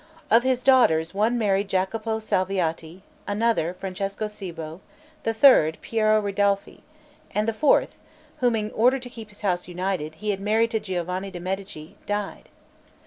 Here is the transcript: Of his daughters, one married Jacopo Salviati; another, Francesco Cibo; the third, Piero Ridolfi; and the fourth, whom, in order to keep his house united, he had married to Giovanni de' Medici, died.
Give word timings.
Of 0.31 0.41
his 0.41 0.63
daughters, 0.63 1.13
one 1.13 1.37
married 1.37 1.67
Jacopo 1.69 2.17
Salviati; 2.17 3.03
another, 3.27 3.75
Francesco 3.75 4.27
Cibo; 4.27 4.81
the 5.21 5.31
third, 5.31 5.77
Piero 5.81 6.19
Ridolfi; 6.19 6.81
and 7.35 7.47
the 7.47 7.53
fourth, 7.53 7.99
whom, 8.39 8.55
in 8.55 8.71
order 8.71 8.97
to 8.97 9.09
keep 9.11 9.29
his 9.29 9.41
house 9.41 9.67
united, 9.67 10.15
he 10.15 10.31
had 10.31 10.39
married 10.39 10.71
to 10.71 10.79
Giovanni 10.79 11.29
de' 11.29 11.39
Medici, 11.39 11.97
died. 12.07 12.49